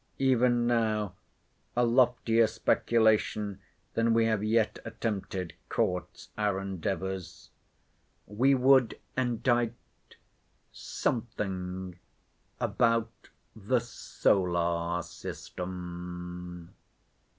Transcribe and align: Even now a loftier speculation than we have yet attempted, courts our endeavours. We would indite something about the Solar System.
Even 0.17 0.65
now 0.65 1.13
a 1.75 1.85
loftier 1.85 2.47
speculation 2.47 3.59
than 3.93 4.15
we 4.15 4.25
have 4.25 4.43
yet 4.43 4.79
attempted, 4.83 5.53
courts 5.69 6.29
our 6.39 6.59
endeavours. 6.59 7.51
We 8.25 8.55
would 8.55 8.99
indite 9.15 9.75
something 10.71 11.99
about 12.59 13.29
the 13.55 13.79
Solar 13.79 15.03
System. 15.03 16.73